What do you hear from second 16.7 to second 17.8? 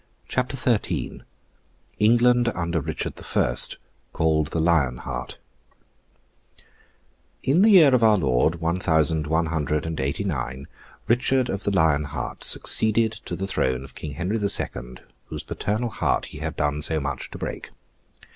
so much to break.